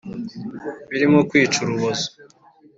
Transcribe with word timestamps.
birimo 0.89 1.19
kwica 1.29 1.57
urubozo” 1.61 2.07